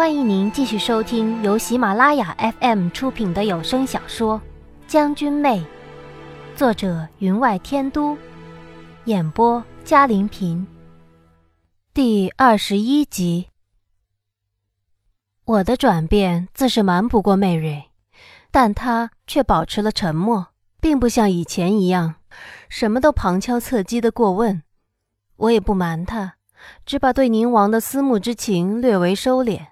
[0.00, 4.38] 欢迎您继续收听由喜马拉雅 FM 出品的有声小说
[4.90, 5.60] 《将军妹》，
[6.56, 8.16] 作者云外天都，
[9.04, 10.66] 演播嘉玲平。
[11.92, 13.48] 第二十一集。
[15.44, 17.90] 我的转变自是瞒不过媚蕊，
[18.50, 20.46] 但她却保持了沉默，
[20.80, 22.14] 并不像以前一样，
[22.70, 24.62] 什么都旁敲侧击的过问。
[25.36, 26.36] 我也不瞒她，
[26.86, 29.66] 只把对宁王的思慕之情略为收敛。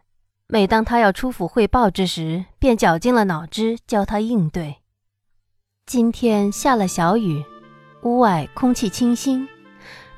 [0.50, 4.76] 每当他要出府汇报之时，便绞尽了脑汁教他应对。
[5.84, 7.44] 今天下了小雨，
[8.00, 9.46] 屋外空气清新，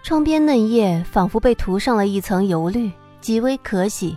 [0.04, 4.16] 窗边嫩叶仿佛被涂上了一层油绿，极为可喜。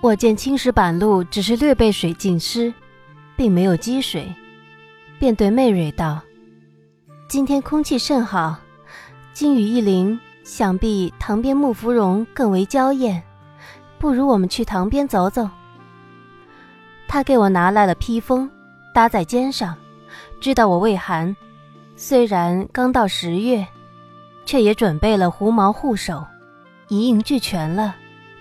[0.00, 2.72] 我见青石板路只是略被水浸湿，
[3.34, 4.32] 并没有积水，
[5.18, 6.20] 便对媚蕊道
[7.26, 8.56] ：“今天空气甚好，
[9.32, 13.20] 金雨一淋，想必塘边木芙蓉更为娇艳。”
[13.98, 15.48] 不如我们去塘边走走。
[17.06, 18.50] 他给我拿来了披风，
[18.92, 19.76] 搭在肩上，
[20.40, 21.34] 知道我畏寒。
[21.96, 23.66] 虽然刚到十月，
[24.44, 26.24] 却也准备了狐毛护手，
[26.88, 27.94] 一应俱全了，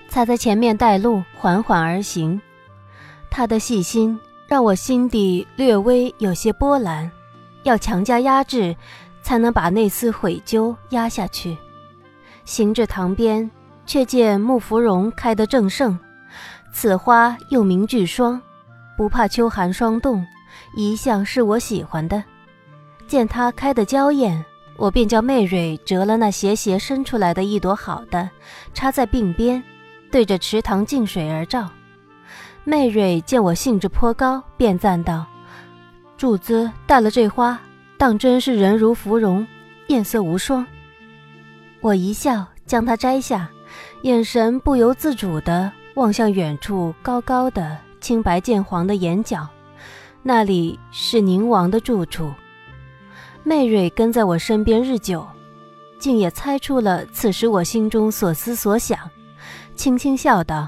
[0.08, 2.42] 才在前面带路，缓缓而行。
[3.30, 7.10] 他的细心让我心底略微有些波澜，
[7.64, 8.76] 要强加压制，
[9.22, 11.58] 才能把那丝悔疚压下去。
[12.46, 13.50] 行至塘边。
[13.86, 15.98] 却见木芙蓉开得正盛，
[16.74, 18.42] 此花又名巨霜，
[18.98, 20.26] 不怕秋寒霜冻，
[20.76, 22.24] 一向是我喜欢的。
[23.08, 24.44] 见它开得娇艳，
[24.78, 28.30] 我便叫媚蕊折了那斜斜伸出来的一朵好的，
[28.74, 29.62] 插在鬓边，
[30.10, 31.70] 对着池塘静水而照。
[32.64, 35.26] 媚蕊见我兴致颇高，便赞道
[36.18, 37.60] ：“主子带了这花，
[37.98, 39.46] 当真是人如芙蓉，
[39.88, 40.66] 艳色无双。”
[41.82, 43.50] 我一笑，将它摘下。
[44.04, 49.48] 眼神不由自主地望向远处高高的青白渐黄的眼角，
[50.22, 52.30] 那里是宁王的住处。
[53.44, 55.26] 媚蕊跟在我身边日久，
[56.00, 59.00] 竟也猜出了此时我心中所思所想，
[59.74, 60.68] 轻轻笑道：“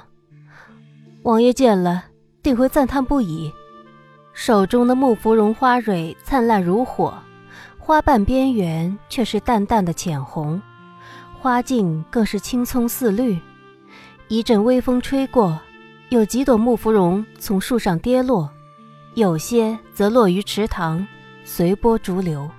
[1.23, 2.05] 王爷见了，
[2.41, 3.51] 定会赞叹不已。”
[4.31, 7.13] 手中的木芙蓉花蕊灿烂如火，
[7.77, 10.61] 花瓣边缘却是淡淡的浅红。
[11.45, 13.39] 花径更是青葱似绿，
[14.29, 15.59] 一阵微风吹过，
[16.09, 18.49] 有几朵木芙蓉从树上跌落，
[19.13, 21.07] 有些则落于池塘，
[21.43, 22.49] 随波逐流。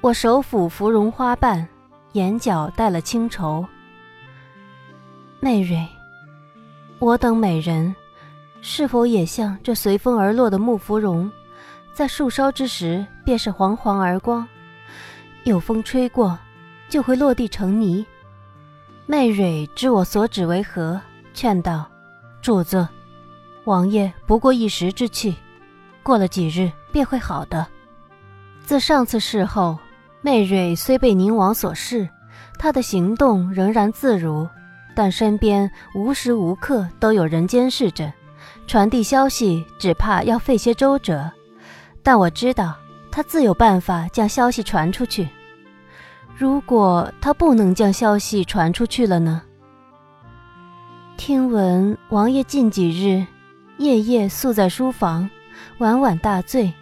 [0.00, 1.64] 我手抚芙蓉花瓣，
[2.14, 3.64] 眼角带了清愁。
[5.38, 5.86] 媚蕊，
[6.98, 7.94] 我等美人，
[8.62, 11.30] 是否也像这随风而落的木芙蓉，
[11.92, 14.44] 在树梢之时便是黄黄而光，
[15.44, 16.36] 有风吹过。
[16.92, 18.04] 就会落地成泥。
[19.06, 21.00] 媚蕊知我所指为何，
[21.32, 21.90] 劝道
[22.42, 22.86] ：“主子，
[23.64, 25.34] 王爷不过一时之气，
[26.02, 27.66] 过了几日便会好的。”
[28.66, 29.78] 自上次事后，
[30.20, 32.06] 媚蕊虽被宁王所弑，
[32.58, 34.46] 她的行动仍然自如，
[34.94, 38.12] 但身边无时无刻都有人监视着，
[38.66, 41.32] 传递消息只怕要费些周折。
[42.02, 42.76] 但我知道，
[43.10, 45.26] 她自有办法将消息传出去。
[46.36, 49.42] 如果他不能将消息传出去了呢？
[51.16, 53.24] 听闻王爷近几日
[53.78, 55.28] 夜夜宿在书房，
[55.78, 56.72] 晚晚大醉。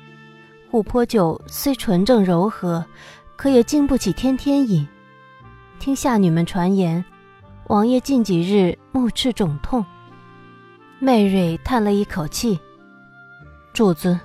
[0.70, 2.84] 琥珀酒虽纯正柔和，
[3.36, 4.86] 可也经不起天天饮。
[5.80, 7.04] 听下女们传言，
[7.66, 9.84] 王爷近几日目赤肿痛。
[11.00, 12.58] 媚蕊叹了一口气
[13.74, 14.18] ：“主子，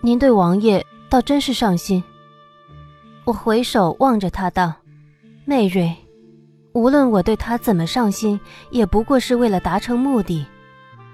[0.00, 2.02] 您对王爷倒真是上心。”
[3.24, 4.74] 我回首望着他道
[5.46, 5.96] ：“媚蕊，
[6.74, 8.38] 无论我对他怎么上心，
[8.70, 10.44] 也不过是为了达成目的。”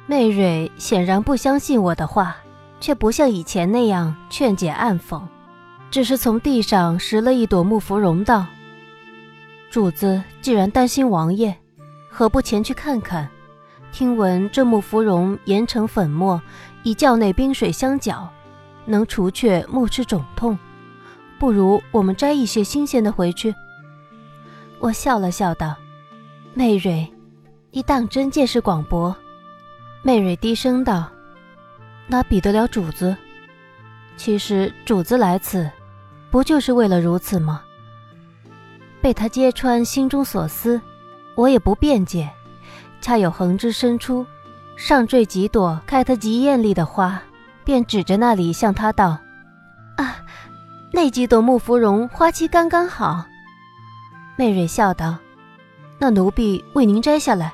[0.09, 2.37] 媚蕊显然不相信我的话，
[2.81, 5.23] 却不像以前那样劝解暗讽，
[5.89, 8.45] 只是从地上拾了一朵木芙蓉道
[9.71, 11.57] ：“主子既然担心王爷，
[12.09, 13.29] 何不前去看看？
[13.93, 16.43] 听闻这木芙蓉研成粉末，
[16.83, 18.29] 以窖内冰水相搅，
[18.85, 20.59] 能除却目赤肿痛。”
[21.41, 23.55] 不如我们摘一些新鲜的回去。
[24.79, 25.75] 我笑了笑道
[26.53, 27.11] ：“媚蕊，
[27.71, 29.17] 你当真见识广博。”
[30.05, 31.11] 媚蕊低声道
[32.07, 33.17] ：“哪比得了主子？
[34.19, 35.71] 其实主子来此，
[36.31, 37.63] 不就是为了如此吗？”
[39.01, 40.79] 被他揭穿心中所思，
[41.37, 42.29] 我也不辩解，
[43.01, 44.27] 恰有横枝伸出，
[44.77, 47.23] 上缀几朵开得极艳丽的花，
[47.65, 49.17] 便指着那里向他道
[49.97, 50.19] ：“啊！”
[50.93, 53.25] 那几朵木芙蓉花期刚刚好，
[54.37, 55.17] 媚蕊笑道
[55.99, 57.53] ：“那奴婢为您摘下来。”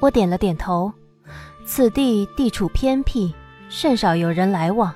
[0.00, 0.92] 我点了点头。
[1.64, 3.34] 此地地处偏僻，
[3.68, 4.94] 甚少有人来往。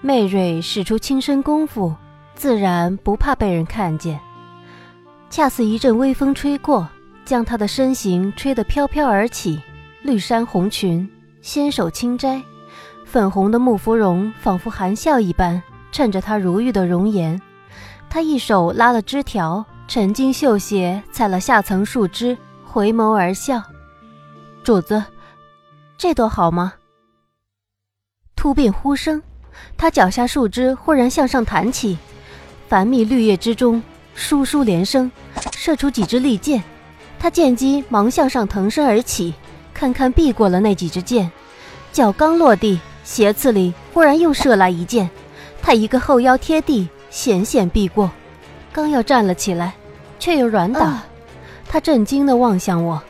[0.00, 1.94] 媚瑞使出轻身功夫，
[2.34, 4.18] 自然不怕被人看见。
[5.28, 6.88] 恰似一阵微风吹过，
[7.24, 9.60] 将她的身形吹得飘飘而起。
[10.02, 11.08] 绿衫红裙，
[11.42, 12.42] 纤手轻摘，
[13.04, 15.62] 粉红的木芙蓉仿佛含笑一般，
[15.92, 17.40] 衬着她如玉的容颜。
[18.08, 23.62] 他一手拉了枝条，沉金绣鞋踩了下层树枝，回眸而笑
[24.64, 25.04] ：“主子。”
[25.96, 26.72] 这朵好吗？
[28.34, 29.22] 突变呼声，
[29.76, 31.98] 他脚下树枝忽然向上弹起，
[32.68, 33.82] 繁密绿叶之中，
[34.14, 35.12] 疏疏连声，
[35.52, 36.64] 射出几支利箭。
[37.18, 39.34] 他见机忙向上腾身而起，
[39.74, 41.30] 堪堪避过了那几支箭。
[41.92, 45.10] 脚刚落地，斜刺里忽然又射来一箭，
[45.62, 48.10] 他一个后腰贴地，险险避过。
[48.72, 49.74] 刚要站了起来，
[50.18, 50.92] 却又软倒。
[51.66, 53.00] 他震惊地望向我。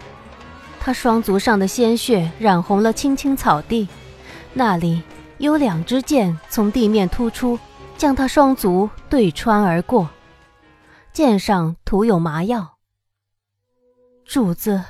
[0.78, 3.86] 他双足上的鲜血染红了青青草地，
[4.52, 5.02] 那里
[5.38, 7.58] 有两支箭从地面突出，
[7.96, 10.08] 将他双足对穿而过。
[11.12, 12.76] 箭上涂有麻药。
[14.24, 14.82] 主子，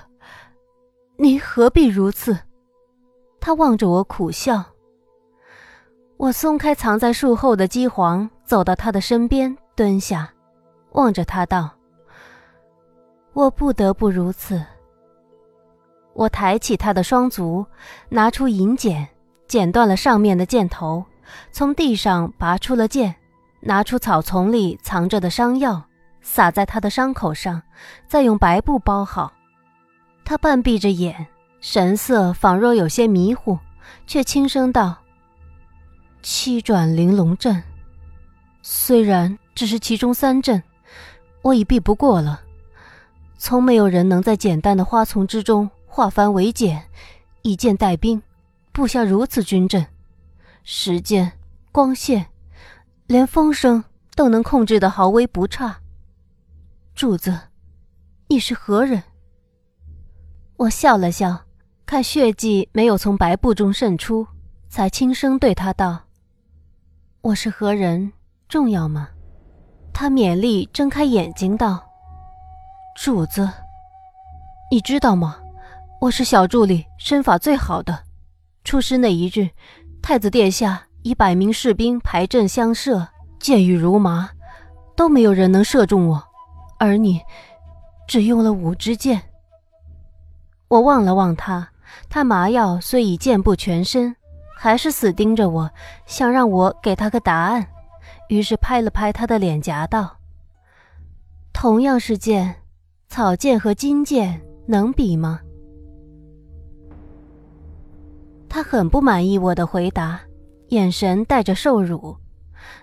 [1.16, 2.38] 你何必如此？
[3.40, 4.69] 他望着我苦笑。
[6.20, 10.30] 我松开藏在树后的鸡黄，走到他的身边，蹲下，
[10.92, 11.70] 望着他道
[13.32, 14.62] ：“我不得不如此。”
[16.12, 17.64] 我抬起他的双足，
[18.10, 19.08] 拿出银剪，
[19.48, 21.02] 剪断了上面的箭头，
[21.52, 23.14] 从地上拔出了剑，
[23.60, 25.82] 拿出草丛里藏着的伤药，
[26.20, 27.62] 撒在他的伤口上，
[28.06, 29.32] 再用白布包好。
[30.22, 31.26] 他半闭着眼，
[31.62, 33.58] 神色仿若有些迷糊，
[34.06, 34.94] 却轻声道
[36.22, 37.62] ：“七转玲珑阵，
[38.62, 40.62] 虽然只是其中三阵，
[41.42, 42.40] 我已避不过了。
[43.38, 46.84] 从没有人能在简单的花丛之中。”化繁为简，
[47.42, 48.22] 以剑带兵，
[48.70, 49.84] 布下如此军阵，
[50.62, 51.32] 时间、
[51.72, 52.26] 光线，
[53.08, 53.82] 连风声
[54.14, 55.80] 都能控制得毫微不差。
[56.94, 57.36] 主子，
[58.28, 59.02] 你是何人？
[60.58, 61.44] 我笑了笑，
[61.84, 64.24] 看血迹没有从白布中渗出，
[64.68, 66.04] 才轻声对他道
[67.22, 68.10] ：“我是何人，
[68.48, 69.10] 重要吗？”
[69.92, 71.84] 他勉力睁开眼睛道
[72.96, 73.46] ：“主子，
[74.70, 75.36] 你知道吗？”
[76.00, 78.04] 我是小助理，身法最好的。
[78.64, 79.50] 出师那一日，
[80.00, 83.06] 太子殿下以百名士兵排阵相射，
[83.38, 84.30] 箭雨如麻，
[84.96, 86.24] 都没有人能射中我，
[86.78, 87.20] 而你
[88.08, 89.20] 只用了五支箭。
[90.68, 91.68] 我望了望他，
[92.08, 94.16] 他麻药虽已箭不全身，
[94.62, 95.70] 还是死盯着我，
[96.04, 97.66] 想让我给他个答案。
[98.28, 100.18] 于是拍了拍他的脸颊，道
[101.50, 102.56] ：“同样是剑，
[103.08, 105.40] 草剑和金剑能比吗？”
[108.50, 110.20] 他很不满意我的回答，
[110.68, 112.14] 眼神带着受辱，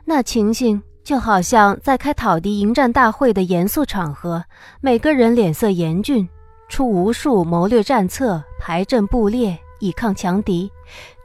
[0.04, 4.44] 那情形就好像在开讨敌迎战大会的严肃场合，
[4.82, 6.28] 每个人脸色严峻，
[6.70, 10.72] 出无数谋略战策，排阵布列，以抗强敌，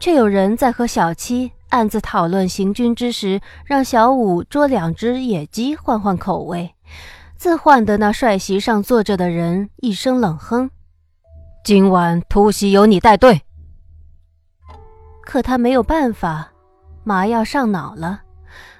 [0.01, 6.75] 却有人在和小七暗自讨论行军之时，让小五捉两只野鸡换换口味，
[7.37, 10.71] 自换的那帅席上坐着的人一声冷哼
[11.65, 13.43] ：“今晚突袭由你带队。”
[15.25, 16.53] 可他没有办法，
[17.05, 18.23] 麻药上脑了。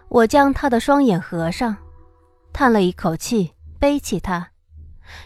[0.09, 1.75] 我将他的双眼合上，
[2.53, 4.49] 叹了一口气，背起他。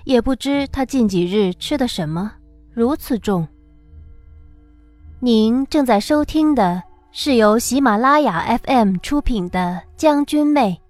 [0.05, 2.33] 也不知他近几日吃的什么，
[2.73, 3.49] 如此重。
[5.21, 10.83] 您正在收听的是由喜马拉雅 FM 出品的《将军妹》。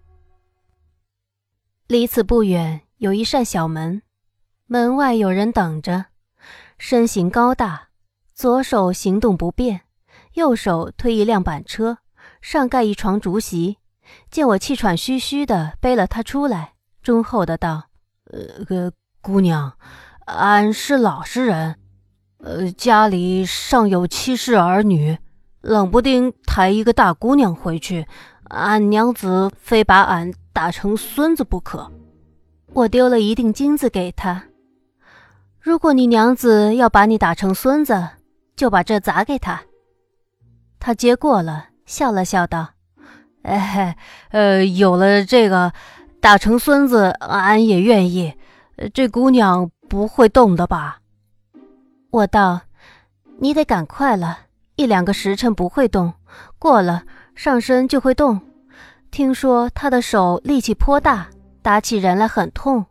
[1.87, 4.03] 离此不远有一扇小门，
[4.67, 6.07] 门外有人等着，
[6.77, 7.91] 身形高大，
[8.35, 9.83] 左手行动不便。
[10.33, 11.99] 右手推一辆板车，
[12.43, 13.79] 上盖一床竹席。
[14.29, 17.85] 见我气喘吁吁的，背了他出来，忠厚的道
[18.33, 18.91] ：“呃，
[19.21, 19.79] 姑娘，
[20.25, 21.79] 俺是老实人，
[22.47, 25.19] 呃，家里尚有妻室儿女，
[25.63, 28.07] 冷不丁抬一个大姑娘回去，
[28.51, 31.91] 俺娘子非把俺打成孙子不可。
[32.73, 34.45] 我丢了一锭金子给他，
[35.59, 38.11] 如果你娘子要把你打成孙子，
[38.55, 39.63] 就把这砸给他。”
[40.79, 42.69] 他接过了，笑了笑道
[43.43, 43.97] ：“哎，
[44.31, 45.73] 呃，有了这个，
[46.21, 48.35] 打成孙子，俺也愿意。
[48.95, 51.01] 这姑娘不会动的吧？”
[52.17, 52.63] 我道
[53.41, 54.39] ：“你得赶快了，
[54.77, 56.15] 一两个时辰不会动，
[56.59, 57.03] 过了
[57.35, 58.41] 上身就会动。
[59.11, 61.29] 听说他的手力气颇大，
[61.61, 62.87] 打起人来很痛。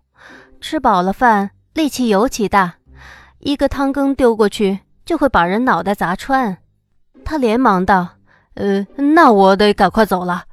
[0.61, 2.75] 吃饱了饭，力气尤其大。
[3.39, 6.59] 一个汤羹丢过去就会把人脑袋砸穿。
[7.23, 8.07] 他连忙道
[8.53, 10.43] ：“呃，那我得赶快走了。”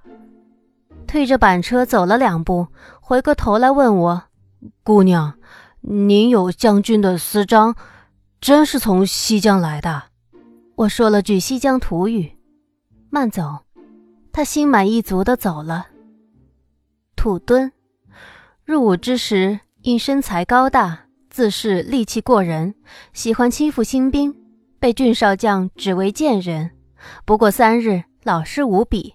[1.07, 2.69] 推着板车走了两步，
[3.03, 4.23] 回过头来问我
[4.83, 5.35] ：“姑娘，
[5.83, 7.77] 您有将军的私章，
[8.43, 10.03] 真是从西江来的？”
[10.75, 12.37] 我说了句西江土语
[13.09, 13.61] ：“慢走。”
[14.35, 15.87] 他心满意足地走了。
[17.15, 17.71] 土墩
[18.65, 22.75] 入伍之时，因身材高大，自恃力气过人，
[23.13, 24.35] 喜欢欺负新兵，
[24.81, 26.73] 被郡少将指为贱人。
[27.25, 29.15] 不过三日，老实无比。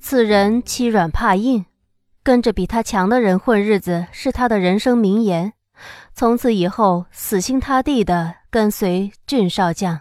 [0.00, 1.66] 此人欺软怕硬，
[2.24, 5.52] 跟着比他强的人混日子是他的人生名言。
[6.14, 10.00] 从此以后，死心塌地地跟随俊少将。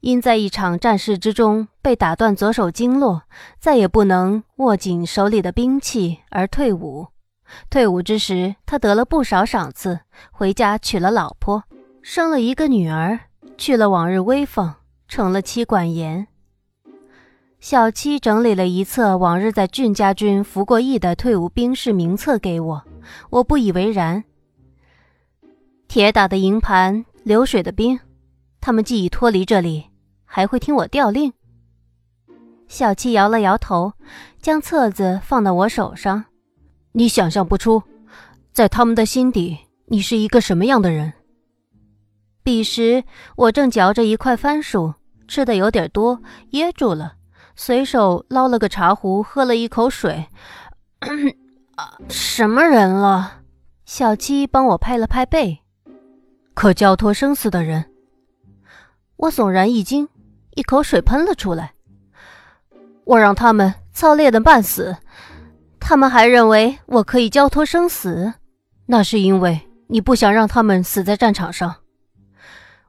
[0.00, 3.22] 因在一场战事之中被打断左手经络，
[3.58, 7.08] 再也不能握紧手里的兵器而退伍。
[7.68, 11.64] 退伍之时，他得了不少赏赐，回家娶了老婆，
[12.00, 13.18] 生了一个女儿，
[13.56, 14.72] 去了往日威风，
[15.08, 16.28] 成了妻管严。
[17.58, 22.84] 小七整理了一册往日在俊家军服过役的退伍兵士名册给我，
[23.30, 24.22] 我不以为然。
[25.88, 27.98] 铁打的营盘，流水的兵。
[28.60, 29.86] 他们既已脱离这里，
[30.26, 31.32] 还会听我调令？
[32.68, 33.94] 小七摇了摇头，
[34.42, 36.26] 将册子放到我手上。
[36.92, 37.82] 你想象不出，
[38.52, 41.10] 在他们的心底，你是一个什么样的人。
[42.42, 43.02] 彼时
[43.36, 44.92] 我正嚼着一块番薯，
[45.26, 47.14] 吃的有点多，噎住了，
[47.56, 50.26] 随手捞了个茶壶，喝了一口水。
[52.10, 53.40] 什么人了？
[53.86, 55.62] 小七帮我拍了拍背，
[56.58, 57.84] 可交托生死的人。
[59.14, 60.08] 我悚然一惊，
[60.56, 61.72] 一口水喷了出来。
[63.04, 64.96] 我让他们操练的半死，
[65.78, 68.34] 他们还认为我可以交托生死，
[68.86, 71.76] 那是因为你不想让他们死在战场上。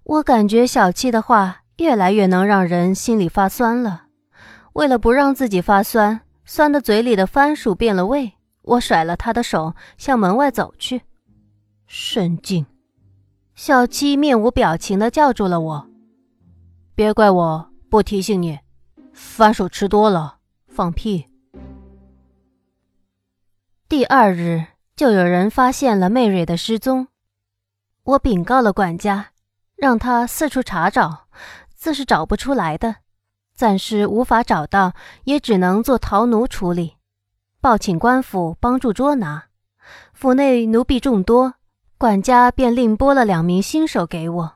[0.04, 4.06] 我感觉小七的话越来越能让人心里发酸了。
[4.74, 8.34] 为了不让自己发酸，酸的嘴里的番薯变了味，
[8.64, 11.04] 我甩了他的手，向门外走去。
[11.86, 12.66] 神经！
[13.62, 15.90] 小七面无表情地叫住了我。
[16.96, 18.58] 别怪我不提醒你，
[19.12, 20.38] 番薯吃多了
[20.70, 21.26] 放屁。
[23.90, 27.10] 第二日就有人发现了妹蕊的失踪，
[28.04, 29.32] 我禀告了管家，
[29.76, 31.28] 让他四处查找，
[31.76, 32.96] 自是找不出来的。
[33.54, 34.94] 暂时无法找到，
[35.26, 36.96] 也只能做逃奴处理，
[37.60, 39.48] 报请官府帮助捉拿。
[40.14, 41.56] 府内奴婢众多，
[42.00, 44.54] 管家便另拨了两名新手给我。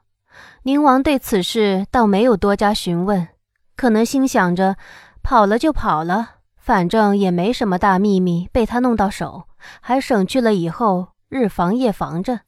[0.62, 3.28] 宁王对此事倒没有多加询问，
[3.76, 4.78] 可能心想着
[5.22, 9.44] 跑了就跑了，反正也没什么大秘密被他弄到手，
[9.82, 12.40] 还省去了以后日防夜防着。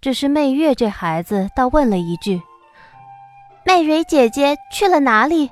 [0.00, 2.40] 只是媚月这孩子倒问了一句
[3.66, 5.50] ：“媚蕊姐姐去了哪里？”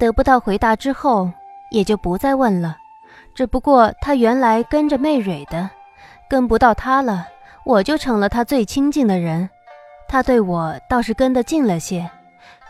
[0.00, 1.30] 得不到回答之后，
[1.70, 2.76] 也就不再问了。
[3.36, 5.70] 只不过他原来跟着媚蕊的，
[6.32, 7.28] 跟不到他了，
[7.62, 9.50] 我就成了他最亲近的人。
[10.08, 12.10] 他对我倒是跟得近了些，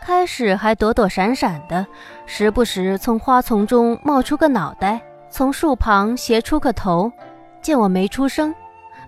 [0.01, 1.87] 开始还躲躲闪闪的，
[2.25, 7.09] 时不时从花丛中冒出个脑袋，从树旁斜出个头，
[7.61, 8.53] 见我没出声，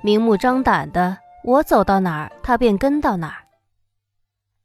[0.02, 3.44] 明目张胆的，我走到哪儿，他便跟到哪儿。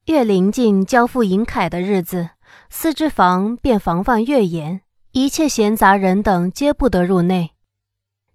[0.07, 2.31] 越临近交付银铠的日子，
[2.69, 7.51] 司之房便防范越严，一切闲杂人等皆不得入内。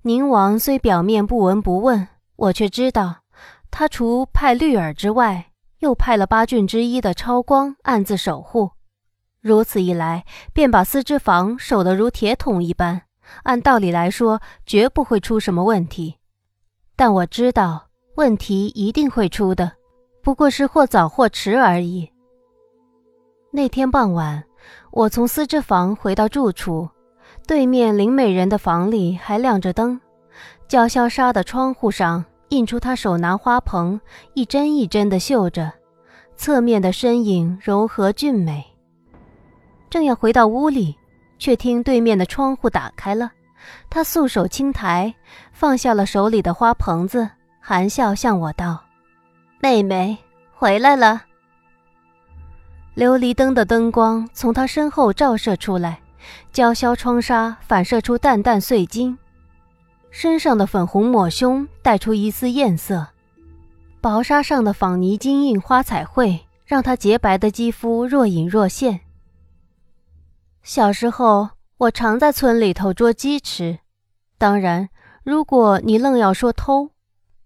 [0.07, 3.23] 宁王虽表面不闻不问，我却知道。
[3.71, 5.47] 他除派绿儿之外，
[5.79, 8.69] 又派了八郡之一的超光暗自守护。
[9.41, 13.01] 如此一来，便把司之房守得如铁桶一般。
[13.41, 16.19] 按道理来说，绝不会出什么问题。
[16.95, 19.71] 但我知道问题一定会出的，
[20.21, 22.11] 不过是或早或迟而已。
[23.49, 24.43] 那天傍晚，
[24.91, 26.87] 我从司之房回到住处，
[27.47, 29.99] 对面林美人的房里还亮着灯，
[30.67, 32.23] 叫嚣纱的窗户上。
[32.49, 33.99] 印出她手拿花盆，
[34.35, 35.71] 一针一针地绣着，
[36.37, 38.63] 侧面的身影柔和俊美。
[39.89, 40.95] 正要回到屋里，
[41.39, 43.31] 却听对面的窗户打开了，
[43.89, 45.13] 他素手轻抬，
[45.51, 47.27] 放下了手里的花盆子，
[47.59, 48.79] 含笑向我道
[49.59, 50.15] ：“妹妹
[50.53, 51.23] 回来了。”
[52.95, 55.99] 琉璃灯的灯光从他身后照射出来，
[56.51, 59.17] 娇绡窗纱反射出淡淡碎金。
[60.11, 63.07] 身上的粉红抹胸带出一丝艳色，
[63.99, 69.01] 薄纱上的仿泥金印花彩绘让她洁白的肌肤若隐若现。
[70.63, 73.79] 小时候，我常在村里头捉鸡吃，
[74.37, 74.89] 当然，
[75.23, 76.91] 如果你愣要说偷，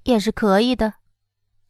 [0.03, 0.93] 也是可以的。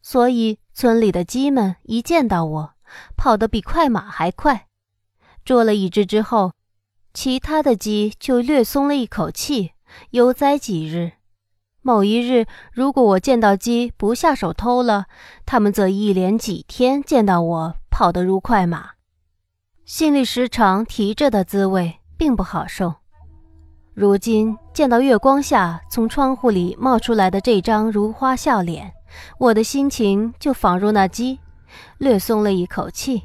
[0.02, 2.74] 所以村里的鸡们一见到我，
[3.16, 4.66] 跑得比快马还快。
[5.44, 6.52] 捉了一只之后，
[7.12, 9.72] 其他的鸡就略松了一口气，
[10.10, 11.12] 悠哉几日。
[11.82, 15.06] 某一日，如果我见到鸡不下手偷了，
[15.46, 18.90] 他们则一连几天见到我跑得如快马，
[19.84, 22.96] 心里时常提着的滋味并不好受。
[23.94, 28.92] 如今见到月光下从窗户里冒出来的这张如花笑脸，
[29.38, 31.40] 我的心情就仿若那鸡，
[31.98, 33.22] 略松了一口气。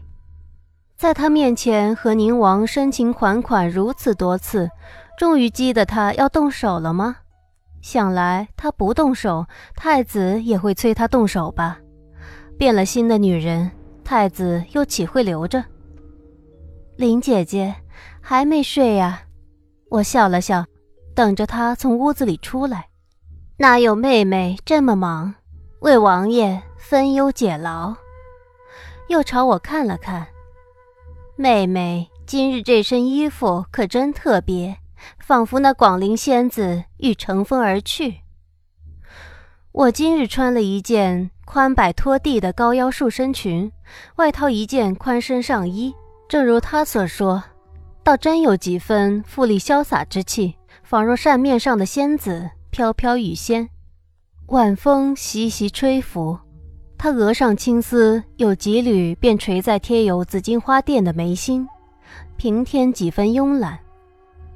[0.98, 4.70] 在他面前和宁王深情款款如此多次，
[5.18, 7.18] 终于激得他要动手了吗？
[7.82, 11.80] 想来他不动手，太子也会催他动手吧。
[12.58, 13.70] 变了心的女人，
[14.04, 15.64] 太子又岂会留着？
[16.96, 17.76] 林姐姐
[18.22, 19.24] 还没睡呀？
[19.90, 20.66] 我笑了笑，
[21.14, 22.88] 等着她从屋子里出来。
[23.58, 25.36] 哪有妹妹这么忙，
[25.82, 27.94] 为王爷分忧解劳？
[29.10, 30.26] 又朝我看了看。
[31.36, 34.78] 妹妹今日这身衣服可真特别。
[35.20, 38.22] 仿佛那广陵仙子欲乘风而去。
[39.72, 43.72] 我今日穿了一件宽摆拖地的高腰束身裙，
[44.16, 45.94] 外套一件宽身上衣，
[46.28, 47.44] 正如他所说，
[48.04, 53.70] 倒真有几分富丽潇洒之气，仿若扇面上的仙子飘飘欲仙。
[54.48, 56.40] 晚风习习吹拂，
[56.98, 61.68] 她额上青丝有几缕便垂在贴有紫荆花钿的眉心，
[62.36, 63.80] 平添几分慵懒。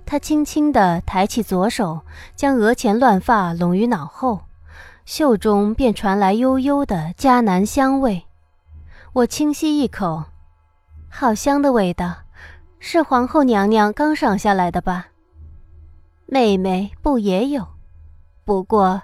[0.05, 2.01] 他轻轻地抬起左手，
[2.36, 4.41] 将额前乱发拢于脑后，
[5.05, 8.24] 袖中便传来悠悠的迦南香味。
[9.13, 10.24] 我轻吸一口，
[11.10, 12.15] 好香的味道，
[12.79, 15.10] 是皇后娘娘刚赏下来的吧？
[16.25, 17.67] 妹妹不也有？
[18.43, 19.04] 不过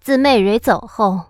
[0.00, 1.20] 自媚蕊走后，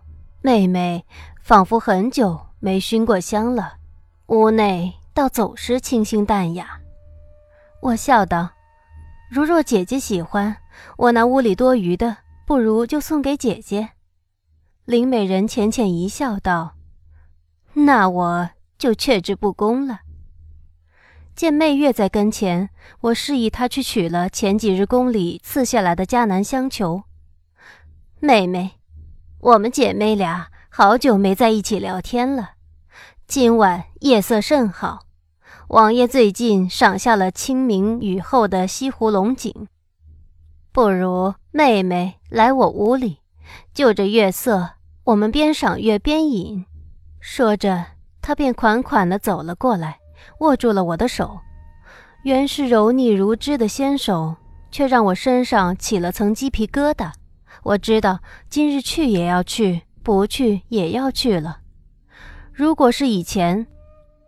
[0.40, 1.04] 妹妹
[1.50, 3.78] 仿佛很久没熏过香了，
[4.26, 6.80] 屋内倒总是清新淡雅。
[7.82, 8.50] 我笑道。
[9.28, 10.58] 如若姐姐喜欢，
[10.96, 13.88] 我那屋里多余的，不如就送给姐姐。
[14.84, 16.76] 林美人浅浅一笑，道
[17.74, 20.02] ：“那我就却之不恭了。”
[21.34, 27.02] 见媚月在跟前，我示意她去取了前几日宫里赐下来的迦南香球。
[28.20, 28.78] 妹妹，
[29.40, 32.50] 我们姐妹俩好久没在一起聊天了，
[33.26, 35.00] 今晚夜色甚好。
[35.66, 39.66] 王爷最近赏下了清明雨后的西湖龙井，
[40.70, 43.18] 不如妹妹来我屋里，
[43.74, 44.70] 就着月色，
[45.02, 46.64] 我们边赏月边饮。
[47.18, 47.84] 说着，
[48.22, 49.98] 他便款款地走了过来，
[50.38, 51.40] 握住了我的手。
[52.22, 54.36] 原是柔腻如脂的纤手，
[54.70, 57.10] 却让我身上起了层鸡皮疙瘩。
[57.64, 61.58] 我知道今日去也要去，不去也要去了。
[62.52, 63.66] 如果是以前。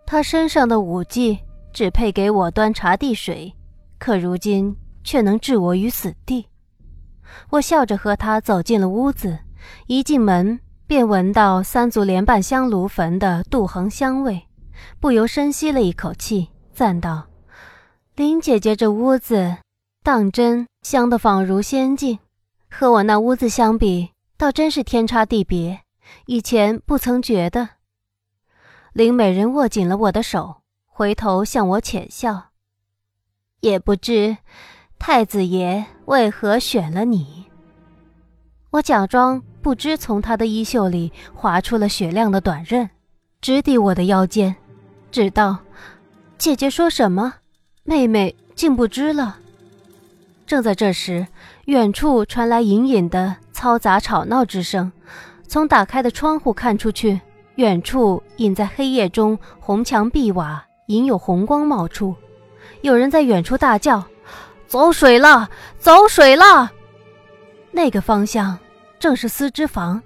[0.04, 1.38] 他身上的武技
[1.72, 3.50] 只配给我端茶递水，
[3.98, 6.44] 可如今却能置我于死地。
[7.48, 9.38] 我笑着和他走进了屋子，
[9.86, 14.42] 一进门便闻到三足莲瓣香炉焚的杜衡香味，
[15.00, 17.26] 不由深吸了一口气，赞道
[18.14, 19.56] ：“林姐姐这屋子
[20.02, 22.18] 当真香得仿如仙境，
[22.70, 24.10] 和我那屋子相比，
[24.42, 25.82] 倒真是天差地别。
[26.26, 27.68] 以前不曾觉得。”
[28.92, 32.50] 林美人握紧了我的手，回头向我浅笑。
[33.60, 34.38] 也不知
[34.98, 37.44] 太子爷为何选了你。
[38.70, 42.90] 我假装不知，从他的衣袖里划出了雪亮的短刃，
[43.40, 44.56] 直抵我的腰间，
[45.12, 45.56] 只道
[46.36, 47.34] ：“姐姐说什么？
[47.84, 49.38] 妹妹竟不知了。”
[50.44, 51.28] 正在这时，
[51.66, 54.90] 远处传来隐隐的嘈杂吵闹之声，
[55.46, 57.20] 从打开的窗户看出去。
[57.54, 62.12] 远处隐在黑夜中，红墙碧瓦隐有红光冒出，
[62.80, 64.02] 有人在远处大叫
[64.66, 65.48] ：“走水了，
[65.78, 66.72] 走水了！”
[67.70, 68.58] 那个方向
[68.98, 70.02] 正是丝织房，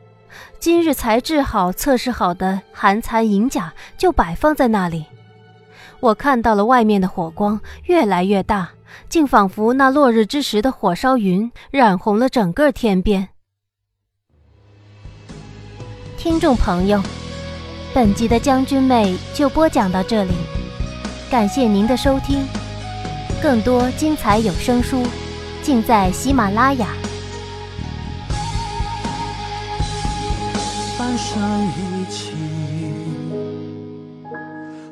[0.58, 5.06] 今日才制好、测试好的寒蚕银甲就摆放在那里。
[6.00, 8.68] 我看到了外面的火光越来越大，
[9.08, 13.26] 竟仿佛那落日之时的火烧云，染红了整个天边。
[16.26, 17.00] 听众朋友。
[17.94, 20.32] 本集的将军妹就播讲到这里，
[21.30, 22.44] 感谢您的收听，
[23.40, 25.04] 更多精彩有声书
[25.62, 26.88] 尽在喜马拉雅。
[30.98, 32.32] 半生一起，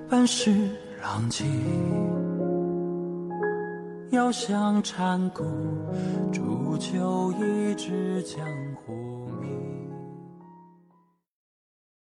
[0.09, 0.55] 半世
[1.03, 1.44] 浪迹，
[4.12, 5.42] 遥想禅谷，
[6.31, 8.38] 煮酒一支江。